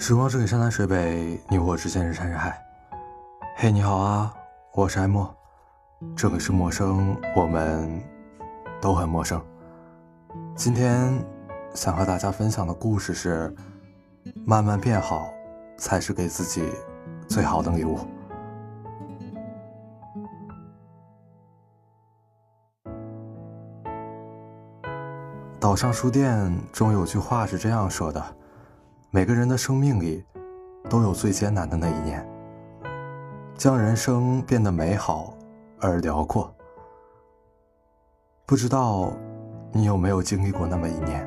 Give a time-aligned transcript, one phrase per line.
[0.00, 2.56] 时光是给山南水北，你我之间人山人海。
[3.56, 4.32] 嘿，你好啊，
[4.72, 5.28] 我是艾莫，
[6.14, 8.00] 这里是陌生，我们
[8.80, 9.44] 都很陌生。
[10.54, 11.12] 今天
[11.74, 13.52] 想和大家分享的故事是：
[14.46, 15.28] 慢慢变好，
[15.76, 16.72] 才是给自己
[17.28, 17.98] 最好的礼物。
[25.58, 28.24] 岛上书店中有句话是这样说的。
[29.10, 30.22] 每个人的生命里，
[30.90, 32.28] 都有最艰难的那一年，
[33.56, 35.32] 将人生变得美好
[35.80, 36.54] 而辽阔。
[38.44, 39.10] 不知道
[39.72, 41.26] 你有没有经历过那么一年，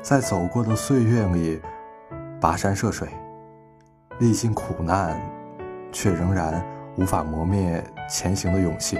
[0.00, 1.60] 在走过的岁月里，
[2.40, 3.10] 跋山涉水，
[4.18, 5.20] 历尽苦难，
[5.92, 6.64] 却仍然
[6.96, 8.98] 无法磨灭前行的勇气。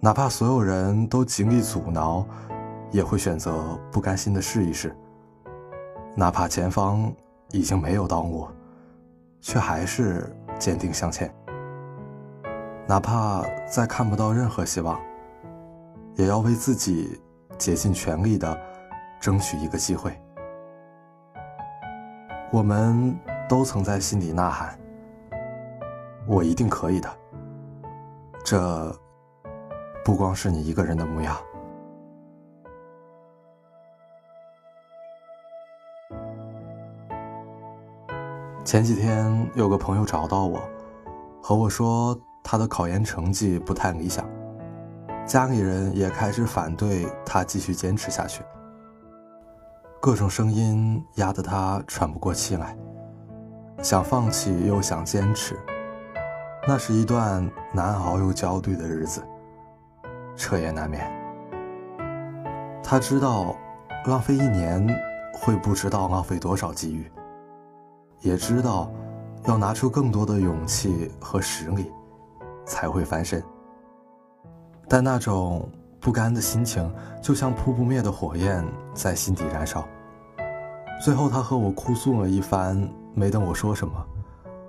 [0.00, 2.26] 哪怕所有人都极力阻挠，
[2.90, 4.92] 也会选择不甘心的试一试。
[6.14, 7.12] 哪怕前方
[7.52, 8.50] 已经没有当我，
[9.40, 11.32] 却还是坚定向前。
[12.86, 14.98] 哪怕再看不到任何希望，
[16.16, 17.20] 也要为自己
[17.56, 18.60] 竭尽全力的
[19.20, 20.18] 争取一个机会。
[22.50, 23.14] 我们
[23.48, 24.78] 都曾在心底呐喊
[26.26, 27.08] ：“我一定可以的。”
[28.42, 28.90] 这
[30.02, 31.36] 不光是你一个人的模样。
[38.68, 40.60] 前几天有个朋友找到我，
[41.42, 44.22] 和我说他的考研成绩不太理想，
[45.24, 48.42] 家里人也开始反对他继续坚持下去。
[50.02, 52.76] 各种声音压得他喘不过气来，
[53.82, 55.58] 想放弃又想坚持，
[56.66, 59.22] 那是一段难熬又焦虑的日子，
[60.36, 61.10] 彻夜难眠。
[62.82, 63.56] 他知道，
[64.04, 64.86] 浪费一年
[65.32, 67.10] 会不知道浪费多少机遇。
[68.20, 68.90] 也知道，
[69.46, 71.90] 要拿出更多的勇气和实力，
[72.66, 73.42] 才会翻身。
[74.88, 75.68] 但那种
[76.00, 76.92] 不甘的心情，
[77.22, 78.64] 就像扑不灭的火焰，
[78.94, 79.86] 在心底燃烧。
[81.04, 83.94] 最后，他和我哭诉了一番，没等我说什么，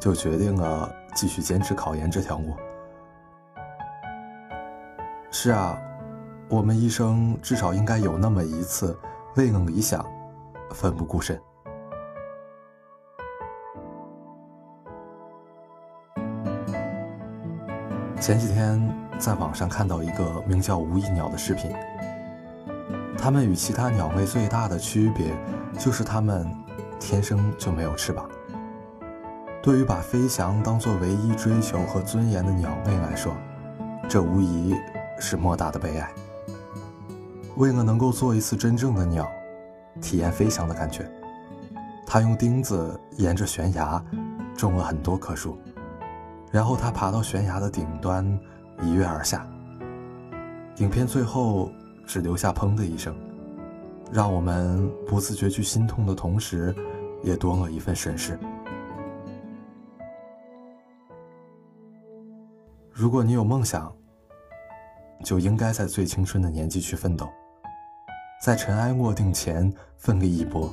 [0.00, 2.54] 就决定了继续坚持考研这条路。
[5.30, 5.78] 是啊，
[6.48, 8.96] 我们一生至少应该有那么一次，
[9.36, 10.04] 为了理想，
[10.70, 11.38] 奋不顾身。
[18.24, 18.80] 前几天
[19.18, 21.70] 在网上看到一个名叫“无翼鸟”的视频，
[23.18, 25.26] 它们与其他鸟类最大的区别
[25.78, 26.50] 就是它们
[26.98, 28.26] 天生就没有翅膀。
[29.62, 33.36] 对于把飞翔当作唯一追求和尊严的鸟类来说，
[34.08, 34.74] 这无疑
[35.20, 36.10] 是莫大的悲哀。
[37.56, 39.30] 为了能够做一次真正的鸟，
[40.00, 41.06] 体验飞翔的感觉，
[42.06, 44.02] 他用钉子沿着悬崖
[44.56, 45.58] 种了很多棵树。
[46.54, 48.24] 然后他爬到悬崖的顶端，
[48.80, 49.44] 一跃而下。
[50.76, 51.68] 影片最后
[52.06, 53.12] 只留下“砰”的一声，
[54.12, 56.72] 让我们不自觉去心痛的同时，
[57.24, 58.38] 也多了一份审视。
[62.92, 63.92] 如果你有梦想，
[65.24, 67.28] 就应该在最青春的年纪去奋斗，
[68.40, 70.72] 在尘埃落定前奋力一搏。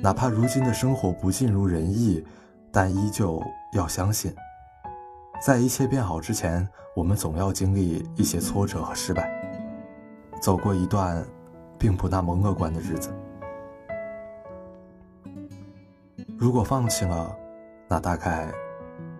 [0.00, 2.24] 哪怕如今的生活不尽如人意，
[2.72, 3.42] 但依旧
[3.74, 4.34] 要相信。
[5.40, 9.30] 在一切变好之前，我们总要经历一些挫折和失败，
[10.40, 11.24] 走过一段
[11.78, 13.10] 并不那么乐观的日子。
[16.36, 17.36] 如果放弃了，
[17.86, 18.50] 那大概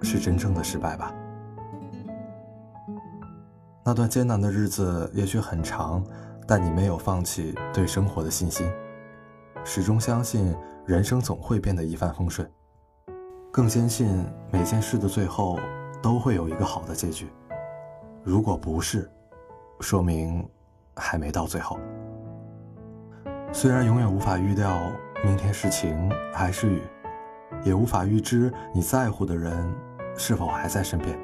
[0.02, 1.14] 是真正的失败吧。
[3.84, 6.04] 那段艰难的日子也许很长，
[6.46, 8.68] 但你没有放弃对生活的信心，
[9.64, 12.50] 始终相信人生总会变得一帆风顺，
[13.52, 15.58] 更坚信每件事的最后。
[16.02, 17.28] 都会有一个好的结局。
[18.22, 19.10] 如果不是，
[19.80, 20.48] 说明
[20.94, 21.78] 还没到最后。
[23.52, 24.78] 虽然永远无法预料
[25.24, 26.82] 明天是晴还是雨，
[27.62, 29.74] 也无法预知你在乎的人
[30.16, 31.18] 是否还在身边，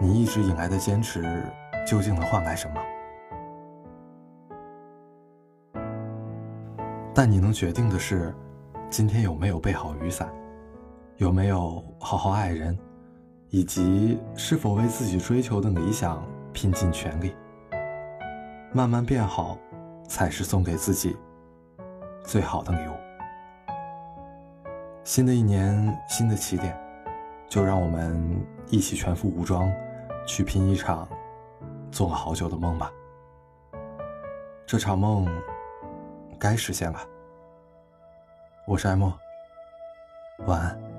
[0.00, 1.42] 你一直以来的坚持
[1.86, 2.80] 究竟能换来什么？
[7.14, 8.34] 但你能决定的是，
[8.88, 10.32] 今天有没有备好雨伞，
[11.16, 12.78] 有没有好好爱人。
[13.52, 17.36] 以及是否为自己追求的理想拼尽全力，
[18.72, 19.58] 慢慢变好，
[20.08, 21.14] 才是送给自己
[22.24, 22.92] 最好的礼物。
[25.04, 26.74] 新的一年，新的起点，
[27.46, 29.70] 就让我们一起全副武装，
[30.26, 31.06] 去拼一场
[31.90, 32.90] 做了好久的梦吧。
[34.64, 35.28] 这场梦
[36.40, 36.98] 该实现了，
[38.66, 39.12] 我是艾莫，
[40.46, 40.91] 晚安。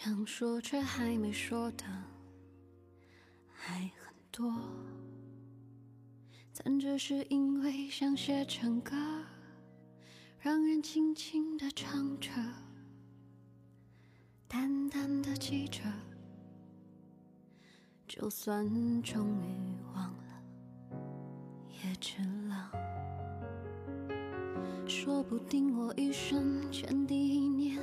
[0.00, 1.84] 想说却还没说的
[3.52, 4.54] 还很多，
[6.54, 8.94] 但这是因为想写成歌，
[10.38, 12.30] 让人轻轻的唱着，
[14.46, 15.80] 淡淡的记着，
[18.06, 18.64] 就算
[19.02, 20.42] 终于忘了，
[21.70, 22.70] 也值了。
[24.86, 27.82] 说不定我一生前第一年。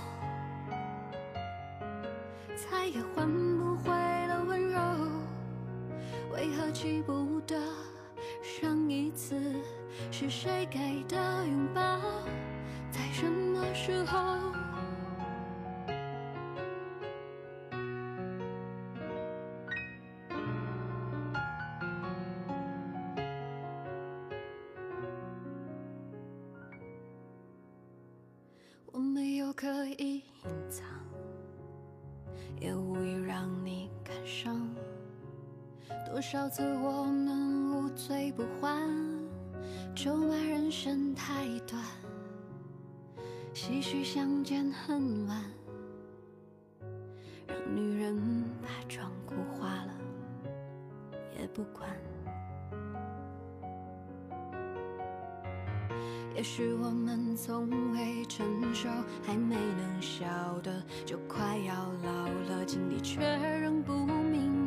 [2.69, 3.27] 再也换
[3.57, 4.79] 不回了温柔，
[6.31, 7.59] 为何记不得
[8.41, 9.35] 上一次
[10.11, 11.17] 是谁给的
[11.47, 11.99] 拥抱，
[12.91, 14.19] 在什么时候？
[28.91, 31.00] 我没有刻意隐藏。
[36.21, 38.87] 多少次我们无醉不欢，
[39.95, 41.83] 咒骂人生太短，
[43.55, 45.43] 唏嘘相见恨晚，
[47.47, 48.15] 让女人
[48.61, 49.93] 把妆哭花了
[51.39, 51.89] 也不管。
[56.35, 58.87] 也许我们从未成熟，
[59.23, 60.27] 还没能晓
[60.61, 61.73] 得，就快要
[62.03, 63.19] 老了，经历却
[63.59, 63.91] 仍不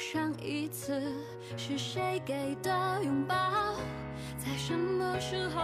[0.00, 1.12] 上一次
[1.56, 3.34] 是谁给的拥抱？
[4.38, 5.60] 在什么时候？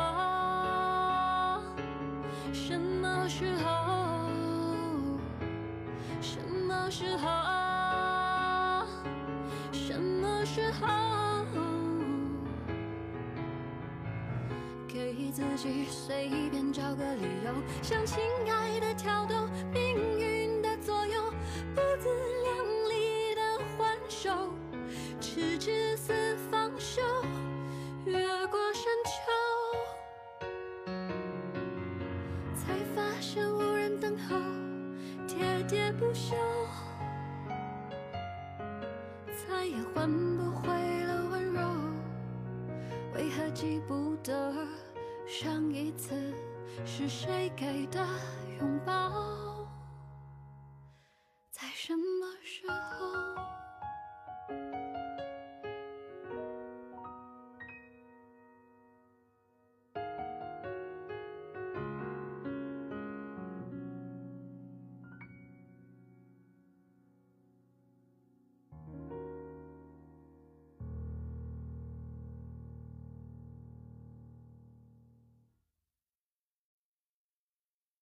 [2.52, 3.68] 什么时候？
[6.20, 8.84] 什么时候？
[9.72, 10.88] 什么时候？
[14.88, 19.96] 给自己随便找个理由，向情爱的挑逗，并
[36.14, 36.36] 笑，
[39.28, 41.60] 再也换不回了温柔。
[43.14, 44.54] 为何记不得
[45.26, 46.14] 上一次
[46.84, 48.06] 是谁给的
[48.60, 49.53] 拥抱？